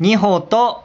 [0.00, 0.84] 二歩と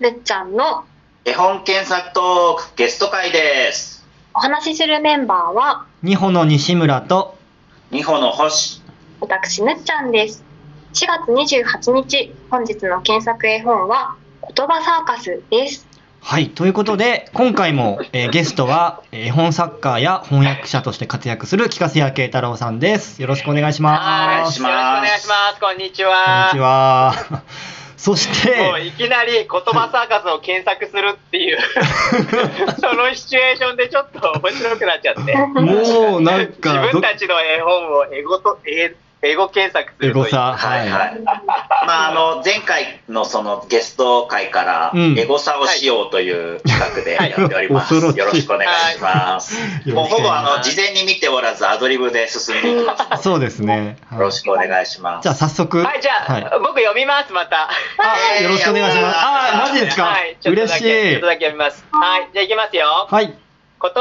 [0.00, 0.84] るっちゃんの
[1.24, 4.06] 絵本検索トークゲスト会です。
[4.34, 7.36] お話しするメンバーは二歩の西村と
[7.90, 8.80] 二歩の星。
[9.20, 10.44] 私ぬっちゃんです
[10.94, 14.14] 4月28日本日の検索絵本は
[14.54, 15.88] 言葉サーカスです
[16.20, 25.60] はいということで今回も、えーゲストはえー絵本作家や翻訳者として活躍する木瀬谷慶太郎さんですよろしくお願いしお願ますいしますよろしくお願いします。
[25.60, 26.50] こんにちこんは。
[26.52, 27.42] にちは
[27.98, 31.58] そしていきなり言葉サーカスを検索するっていう、
[32.80, 35.36] そのシチュエーションでちょっと面白くなっちゃって。
[35.36, 40.22] もうなん自かど分たちの絵本を英語と英英語検索するという。
[40.22, 40.54] エゴサ。
[40.54, 40.88] はい。
[40.88, 41.20] はい。
[41.86, 45.18] まああの前回のそのゲスト会からうん。
[45.18, 47.94] エゴサをしようという企画でやっております。
[47.94, 48.16] はい。
[48.16, 49.56] よろしくお願いします。
[49.84, 49.92] い。
[49.92, 53.22] もうほぼあよの事前に見ておらずアドリブで進んでいきます。
[53.22, 54.18] そうですね、はい。
[54.18, 55.24] よろしくお願いします。
[55.24, 55.78] じゃあ早速。
[55.78, 56.42] はい、じゃあ、はい。
[56.60, 57.68] 僕読みます、また。
[57.98, 59.16] あよろしくお願いします。
[59.18, 61.84] あマジですか、はい、ちょっと嬉しだけ、ちょっいとだけ読みます。
[61.90, 63.08] はい、じゃあいきますよ。
[63.10, 63.26] はい。
[63.26, 63.36] 言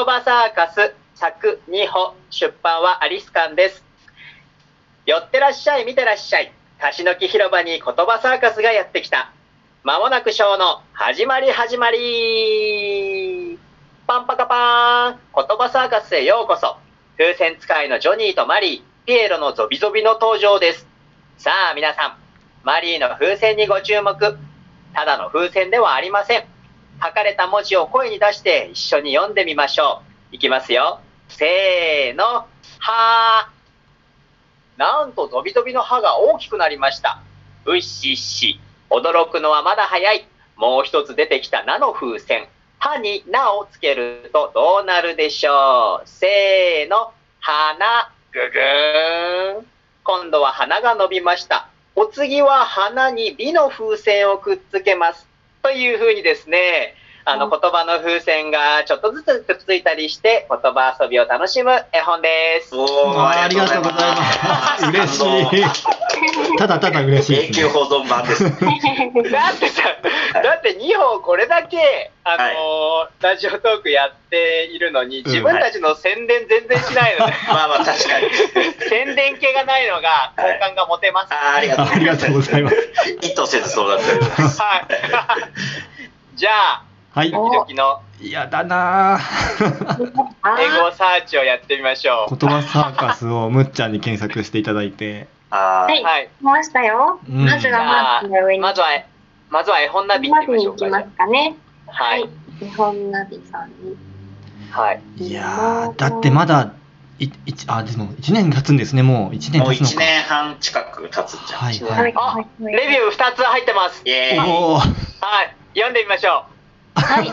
[0.06, 3.87] 葉サーカス作2歩出版はアリス館です
[5.08, 6.52] 寄ってらっしゃい見てらっしゃい。
[6.82, 9.32] 貸しの木広場に言葉サーカスがやってきた。
[9.82, 13.58] まもなくショーの始まり始まり。
[14.06, 15.48] パンパカパーン。
[15.48, 16.76] 言葉サーカスへようこそ。
[17.18, 19.06] 風船使いのジョニーとマリー。
[19.08, 20.86] ピエロのゾビゾビの登場です。
[21.38, 22.18] さあ皆さん
[22.66, 24.14] マリーの風船にご注目。
[24.94, 26.44] ただの風船ではありません。
[27.02, 30.02] 書かれた文字を声に出して一緒に読んでみましょ
[30.34, 30.36] う。
[30.36, 31.00] いきますよ。
[31.30, 32.46] せーの、
[32.80, 33.57] はー。
[34.78, 37.22] なんとゾビゾビの歯が大きくなりました。
[37.66, 38.60] うっしっし。
[38.90, 40.28] 驚くのはまだ早い。
[40.56, 42.48] もう一つ出てきたなの風船。
[42.80, 46.08] 歯になをつけるとどうなるでしょう。
[46.08, 49.66] せーの、花、ぐぐーん。
[50.04, 51.70] 今度は花が伸びました。
[51.96, 55.28] お次は花に美の風船をくっつけます。
[55.64, 56.94] というふうにですね、
[57.30, 62.74] あの言葉の風船がちょっとずつくっついたりして言葉遊びを楽しむ絵本です。
[62.74, 65.84] おーあありがとうございます嬉し
[66.54, 68.52] いただただ嬉しいね、久保存版ですね。
[69.30, 69.84] だってさ、
[70.42, 78.30] だって2本これだけ、あのーラジオトークやっているのに、自分たちの宣伝全然しないので、 まあまあ確かに。
[78.88, 81.34] 宣伝系がないのが好感が持てます。
[81.34, 82.78] あーありがとうあありがとうございます
[83.22, 84.62] 意図せずそうだったります。
[84.62, 84.86] はい。
[86.38, 86.87] じゃあ、
[87.18, 87.34] はい。
[87.34, 88.00] おドキの。
[88.22, 89.20] 嫌だな
[89.60, 92.38] 英語サーチをやってみましょう。
[92.38, 95.28] 言葉サーカスをむっちゃんに検索していただいて。
[95.50, 96.04] はい。
[96.04, 96.30] はい。
[96.40, 97.46] 来ましたよ、うん。
[97.46, 98.60] まずはマークの上に。
[98.60, 98.90] まずは、
[99.50, 101.56] まずは絵本ナビ行ナってみましょきますかね。
[101.88, 102.30] はい。
[102.60, 103.98] 日本ナビさんに。
[104.70, 105.02] はい。
[105.18, 106.74] いやーだってまだ
[107.18, 107.32] いい
[107.66, 109.36] あでも1年経つんですねもう。
[109.36, 110.06] 1年もう1経つのか。
[110.06, 111.60] 年半近く経つんじゃん。
[111.62, 112.46] はいはい。
[112.60, 114.04] レビュー2つ入ってます。
[114.06, 114.36] イエー。
[114.36, 114.38] イ。
[114.38, 115.56] はい。
[115.74, 116.46] 読んでみましょ
[117.02, 117.28] はい、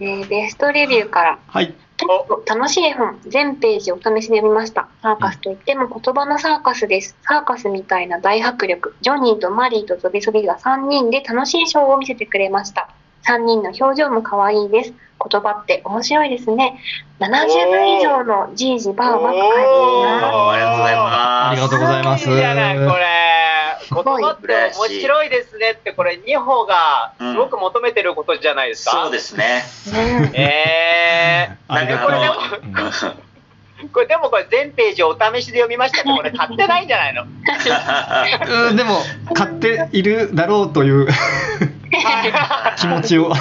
[0.00, 1.38] え ーベストレビューから。
[1.46, 1.74] はい。
[2.46, 3.18] 楽しい絵本。
[3.26, 4.88] 全ページお試しで読みました。
[5.02, 7.16] サーカスといっても言葉のサーカスです。
[7.22, 8.96] サーカスみたいな大迫力。
[9.00, 12.88] ジョニーとマリーとゾビゾビが3人で楽しいショーを見せてくれました。
[13.24, 14.92] 3人の表情も可愛いです。
[15.30, 16.80] 言葉って面白いですね。
[17.20, 19.50] 70分以上のじいじばあばと書いてい
[20.02, 20.24] ます。
[20.26, 22.28] ありがとうございます。
[22.28, 23.31] ありがとうございます
[23.94, 28.92] 言葉って面白いですねって、これ、二歩がすごく求めてることじゃないですか？
[29.04, 29.62] そうですね。
[30.32, 31.56] ねえ。
[31.68, 32.06] ー、ありがとう。
[32.06, 32.34] これでも、
[33.92, 37.24] これでもこれ全ページお試しで読みましたって、これ 買ってないんじゃないの？
[38.68, 38.98] うんでも
[39.34, 41.08] 買っているだろうという
[42.78, 43.32] 気持ちを。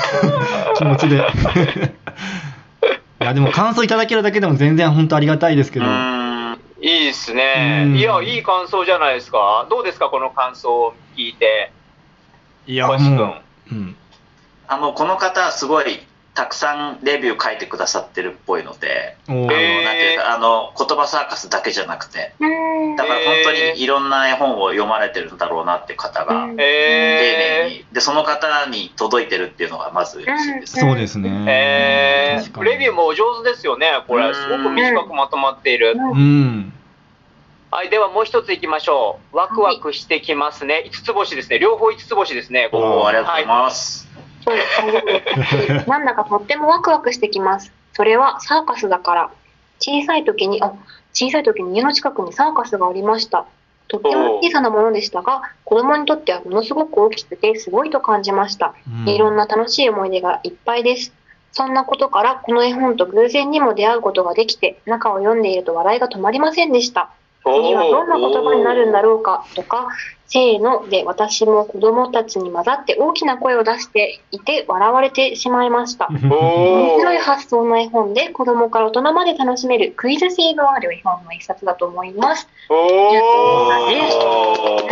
[0.78, 1.18] 気持ちで。
[3.22, 5.86] いやでも感想いただけるだけでも全然本当ありがたいですけど。
[5.86, 6.21] うーん
[6.82, 7.84] いいですね。
[7.86, 7.96] うん。
[7.96, 9.68] いや、いい感想じゃないですか。
[9.70, 11.72] どうですか、この感想を聞いて？
[12.66, 13.18] いや星君。
[13.18, 13.96] もう、うん、
[14.68, 16.00] あのこの方はすごい
[16.34, 30.80] たくさんレビュー書いてくださってるっぽいので、あのえーなんていあの言葉サーカスだけじゃなくて、うんだから本当にいろんな絵本を読まれてるんだろうなっていう方がうん丁寧えに、でその方に届いてるっていうのがまず嬉しいです。
[30.80, 34.34] そうですー、ねレビューもお上手ですよね、これ。
[34.34, 35.96] すごく短くまとまっている。
[35.96, 36.74] うん
[37.72, 39.38] はい、ではもう一ついきましょう。
[39.38, 40.84] ワクワクしてきますね。
[40.86, 41.58] 五つ星ですね。
[41.58, 42.70] 両方五つ星ですね。
[42.74, 44.10] おおありがとうございはます。
[44.44, 47.72] そうです なんだかとってもワクワクしてきます。
[47.94, 49.32] それはサーカスだから。
[49.82, 50.74] 小さい時に、あ、
[51.14, 53.46] 小さい時に家の近くにサーカスがありました。
[53.88, 58.74] とっても小さなものでしたが、子供にとってはものすごく大きくてすごいと感じました。
[58.88, 61.12] うんいろんな楽しい思い出がいっぱいです。
[61.52, 67.10] そんなことからこの絵本と偶然にも出会うことができて、中を読んでいると笑いが止まりませんでした。
[67.44, 69.88] 次はどんな言葉になるんだろうかとか、
[70.28, 76.08] せーので私も子供たちに混ざって大きな声を出していて笑われてしまいました。
[76.10, 82.48] 面お白い発想の絵本で子供から大人まで楽しめるクイズ性のある絵本の一冊だと思います。
[82.70, 83.10] お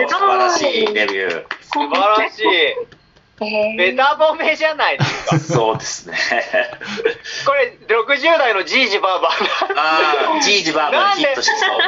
[0.10, 1.46] 素晴らしいレビュー。
[1.62, 2.99] 素晴らしい。
[3.42, 5.40] えーベタ褒めじゃないですか。
[5.40, 6.18] そうですね。
[7.46, 9.30] これ60代のじいじばあば。
[9.30, 11.80] ああ、じいじばあばにヒットしそう。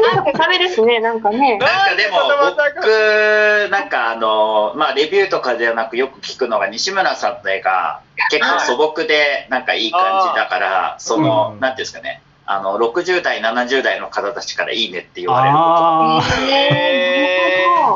[0.00, 1.58] なんかダメですね、なんかね。
[1.58, 2.18] なんかでも
[2.56, 8.00] 僕なんかあのまあレビューとかではなくよく聞くのが西村さんの絵が
[8.30, 15.62] 結構素朴でなんかいい感じだからその、うんなんていうんですかねあの60代70代の方たちからいいねって言われるこ
[16.20, 17.05] と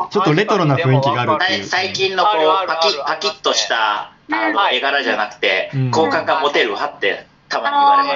[0.09, 8.07] ちょっとレトロな雰囲気があるっていう最最近のこあるあうパキるあるパキッとしたあのはい絵柄じゃなくてうん好感が持てるわってたまに言われ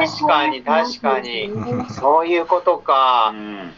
[0.00, 0.18] ます。
[0.18, 1.50] 確かに確かに。
[1.90, 3.30] そういうことうか。
[3.30, 3.72] ん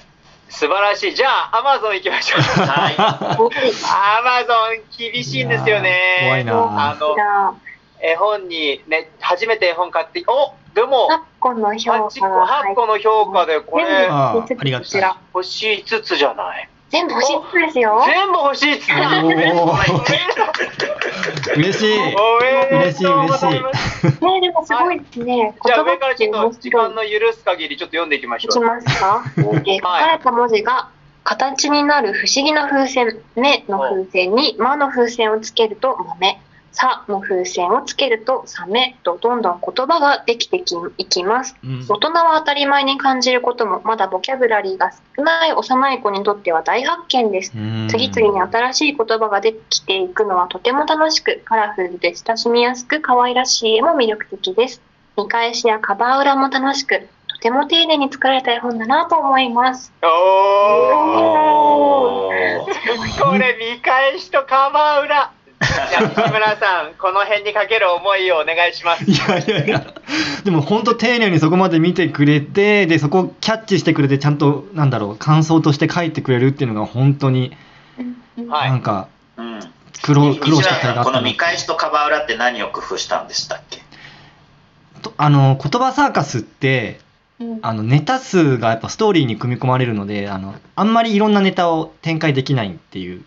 [0.48, 1.14] 素晴らしい。
[1.14, 2.40] じゃあ、アマゾン行きましょう。
[2.40, 6.20] はいアマゾン厳しいんですよね。
[6.22, 7.58] 怖いなあの
[8.00, 15.16] 絵本にね、初めて絵本買って、おでも、8個の評8個価が入 ,8 個の評価で、これ、ありがたいこちら。
[15.32, 16.68] 星5つじゃない？
[16.90, 18.02] 全部欲しい人ですよ。
[18.06, 18.88] 全部星5つ
[21.56, 24.40] 嬉しい嬉しい嬉しいね。
[24.40, 25.54] でもすごいですね。
[25.64, 28.64] じゃあ、言葉上からちょっと時間の許す限り、ちょっと読んでいきましいきょう。
[28.64, 30.88] ますか、えー書かれた文字が
[31.24, 36.38] 形になる不思議な風船「目」の風船に「ま」の風船をつけると「豆」
[36.74, 41.56] 「さ」の風船をつけると「サメ」とどんどん言葉ができてきいきます。
[41.64, 41.86] うん。
[41.88, 47.52] 大人は当たり前に感じることもまだボキャブラリーが少ない幼い子にとっては大発見です。
[47.56, 47.88] うん。
[47.88, 54.82] 次々に新しい言葉ができていくのはとても楽しくカラフルで親しみやすく可愛らしい絵も魅力的です。
[55.16, 59.92] 見返しやカバー裏も楽しくとても丁寧に作られた絵本だなと思います。
[60.02, 60.10] おー。
[61.68, 63.24] おー。
[63.24, 65.30] これ見返しとカバー裏
[65.64, 69.04] 西村さんこの辺にかける思いをお願いします。
[69.04, 69.94] いやいやいや。
[70.44, 77.56] でも本当丁寧にそこまで見てくれてでそこをキャッチしてくれてちゃんとなんだろう感想として書いてくれるっていうのが本当に
[78.48, 78.70] はい。
[78.70, 79.60] なんかうん。
[80.02, 83.80] 苦労苦労西したこの見返しとカバー裏って何を工夫したんでしたっけ？
[85.00, 87.00] とあの言葉サーカスって
[87.62, 93.24] あのネタ数がやっぱストーリーに組み込まれるのであのあんまりいろんなネタを展開できないっていう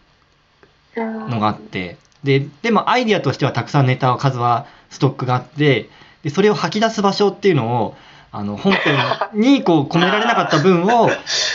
[0.95, 1.97] のがあって
[2.27, 5.89] ででもアイディアとしてはたくさんネタは数はストックがあって
[6.23, 7.95] でそれを吐き出す場所っていうのを
[8.33, 8.97] あの本編
[9.33, 11.09] に こう込められなかった分を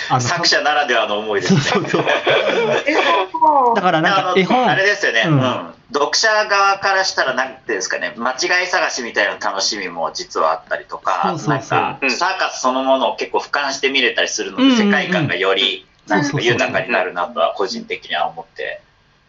[0.09, 1.61] あの作者ならではの思いですね。
[1.61, 3.77] そうそうそう。
[3.77, 5.39] だからなんか絵本あれですよね、ううん。
[5.39, 11.79] ん読者側からしたらなんていうんですかね間違い探しみたいな楽しみも実はあったりとかそうそうそう。
[11.79, 14.87] なんかサーカスそのものを結構俯瞰して見れたりするので、うんうんうん。
[14.87, 18.81] 世界観がよりなんかそうそうそう豊かになるなとは個人的には思って。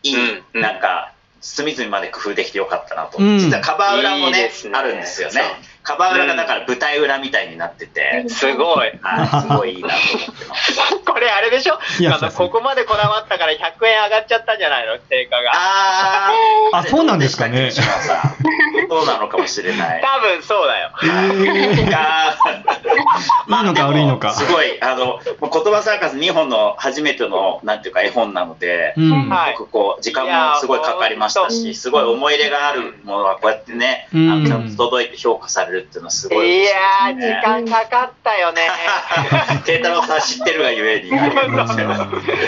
[0.04, 0.16] いい、
[0.54, 1.13] なんか
[1.46, 3.38] 隅々まで工夫できてよかったなと、うん。
[3.38, 4.52] 実はカバー裏もねね。
[4.74, 5.34] あるんですよね。
[5.34, 5.44] そう
[5.84, 8.92] カバー裏がだから舞台裏みたいになってて、すごい。
[9.02, 10.96] はいすごいいいなと思ってます。
[11.06, 11.78] これあれでしょ？
[12.00, 13.56] いやあのここまでこだわったから100
[13.88, 14.98] 円上がっちゃったんじゃないの？
[14.98, 15.52] 定価が。
[15.54, 16.78] あー。
[16.78, 17.70] あそうなんですかね。
[18.90, 20.02] そうなのかもしれない。
[20.02, 20.92] 多分そうだよ。
[21.04, 22.63] えー
[23.50, 24.34] あーいいのか悪いのか。
[24.34, 29.30] すごいあの言葉サーカス2本の初めてのなんていうか絵本なので、うん。
[29.30, 29.56] はい。
[29.58, 34.32] 僕こう時間もすごいかかりましたしすごい思い入れがあるものがこうやってね、うん。
[34.32, 37.42] あのちゃんと届いて評価されるっていうのはすごいい嬉しいやー時ですね。
[37.44, 38.70] 間かかったよね。
[39.66, 41.10] 慶太郎さん知ってるがゆえに。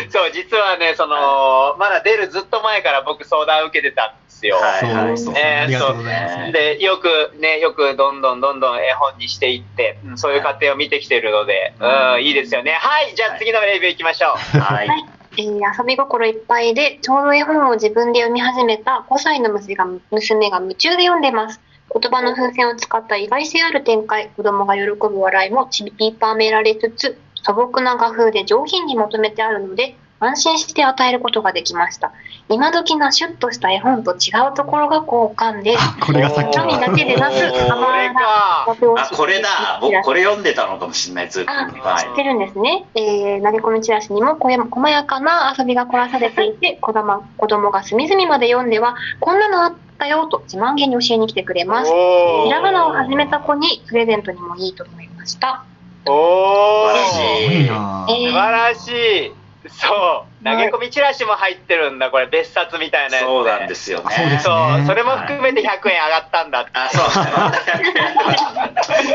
[0.10, 5.34] そう実はねそのまだ出るずっと前から僕相談受けてたんですよ、はいそうはいそう。
[5.38, 6.52] えーありがとうございますそう。
[6.52, 12.74] でよくねよくどんどんどんどん絵本にしていって、うんそういう過程を見てきてるので、うん、いいですよね。
[12.74, 14.60] はいじゃあ次のレビューいきましょう。
[14.60, 14.88] はい。
[14.88, 15.06] はい、
[15.38, 21.62] えー遊び心いっぱいでちょうど絵本を自分で読み始めた5歳の娘が娘が夢中で読んでます。
[21.94, 32.14] 言葉の風船を使った意外性ある展開子供が喜ぶ笑いもちりばめられつつ素朴な画風で上品にまとめてあるので安心して与えることができました。
[32.48, 38.66] 今時なシュッとした絵本と違うところが好感ですこれがさっきだのけでなくこれか。
[38.68, 39.80] あこれだ。
[39.82, 41.52] 僕これ読んでたのかもしれないずっと。
[41.52, 42.06] あはい。
[42.06, 42.86] 知ってるんですね。
[42.96, 51.92] えー、投げ込みチラシにもこや細やかな遊びが凝らされていて、子供子供が隅々まで読んでは、こんなのあったよと自慢げに教えに来てくれます。
[51.92, 55.66] おひらがなを始めた子にプレゼントにもいいと思いました。
[56.06, 56.96] おー。
[56.96, 57.68] 素晴らしい。
[57.68, 58.88] なえー素晴らし
[59.32, 60.44] いそう。
[60.44, 64.16] 投げ込みチラシも入ってるんだこれ別冊みたいなやつそうなんですよね。
[64.16, 64.54] そうですそう
[64.86, 67.06] それも含めて100円上がったんだって、あ、そう。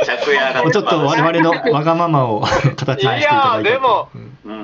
[0.04, 3.68] 着夜がもうちょっと我々のわがままを形にしていただいて。
[3.68, 4.08] いやでも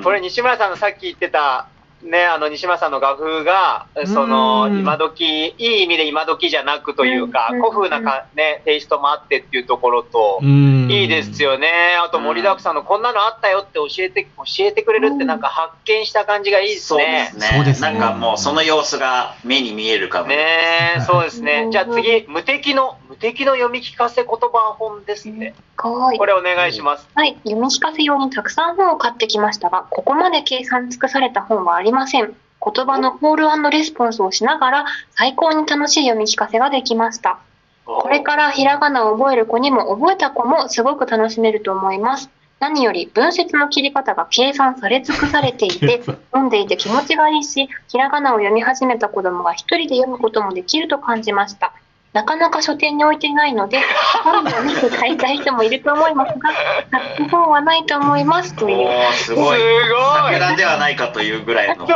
[0.03, 1.67] これ西村さんのさっき言ってた
[2.03, 7.61] ねあの西村さんの画風がそのうん今時いい意味で今時じゃなくというかうん。
[7.61, 10.89] 古風なか、ね、テイストもあってっていうところと、うん。
[10.89, 11.67] いいですよね。
[12.03, 17.37] あと盛りだくさんのこんなのあったよって教えて教えてくれるってなんか発見した感じがいいですそうでねす。
[17.37, 17.47] ね。
[17.55, 17.91] そうですね。
[17.91, 20.27] なんかもうその様子が目に見えるかも。
[20.27, 20.95] ね。
[20.97, 21.67] えそうですね。
[21.71, 26.11] じゃあ次無敵の無敵の読み聞かせ言葉本ですねこ。
[26.25, 27.07] れお願いします。
[27.15, 32.35] はい、読み聞かせ用にたくさん本を買ってきましたが、ここまで計算尽くされた本はありません。
[32.73, 37.39] 言葉のコールレスポンスをしながら最高に楽しい読み聞かせができました。
[37.85, 42.29] これからひらがなを覚える子にも覚えた子もすごく楽しめると思います。
[42.59, 46.01] 何より文節の切り方が計算され尽くされていて
[46.33, 51.71] 読んでいて気持ちがいいし、ひらがなを読み始めた子供が一人で読むこともできると感じました。
[52.13, 53.79] なかなか書店に置いていないので、
[54.23, 56.49] 本を見て買いたい人もいると思いますが、
[56.89, 58.77] 買った本はないと思いますという。
[59.13, 59.59] すごい。
[59.59, 61.85] すごい桜ではないかというぐらいの。
[61.85, 61.95] 本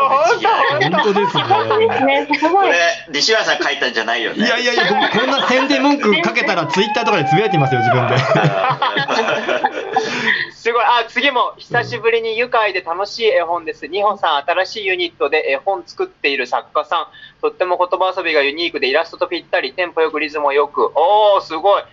[1.04, 2.68] 当ですそうですねね、すごい。
[2.68, 2.78] これ、
[3.14, 4.46] 西村さん書いたんじゃないよね。
[4.46, 8.16] いやいやいや僕こんな宣伝文句かけたらツイッターとかでつぶやいてますよ自分で
[10.62, 10.84] すごい。
[10.84, 13.88] あ、次も久しぶりに愉快で楽しい絵本です。
[13.88, 17.08] 二穂さん、新しいユニットで絵本作っている作家さん。
[17.42, 20.92] とっても言葉遊びがユニークでイラストとぴったり、テンポよくリズムもよく。
[20.94, 21.84] おー、すごい。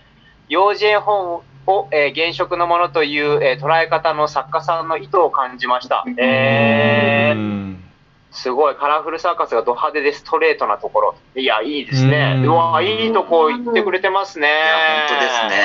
[0.49, 6.05] 幼児絵本を、えー現職のものという、えー捉え方の作家さんの意図を感じました。
[6.19, 7.83] えー、うん
[8.29, 8.75] すごい。
[8.75, 11.15] カラフルサーカスがド派手でストレートなところ。
[11.35, 12.43] いや、いいですね。
[12.45, 14.47] うわ、いいとこ言ってくれてますね。
[14.47, 15.57] いや、本当です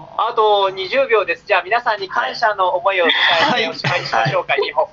[0.00, 0.01] ね。
[0.16, 1.44] あと20秒です。
[1.46, 3.14] じゃあ皆さんに感謝の思いを伝
[3.58, 4.86] えておしまいにしましょうか、日本。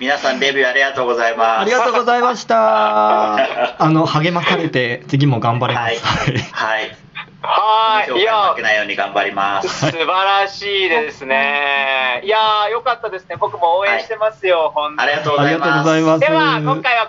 [0.00, 1.60] 皆さんレビューありがとうございます。
[1.60, 3.36] ありがとうございました
[3.82, 6.96] あの励まされて次も頑張れますはいはい。
[7.42, 8.20] はい。
[8.20, 9.68] いや負け、ないように頑張ります。
[9.68, 12.20] 素晴らしいですね。
[12.24, 13.36] いやー、よかったですね。
[13.36, 15.36] 僕も応援してますよ、本当にありがとう。
[15.36, 17.04] ございますでは、今回は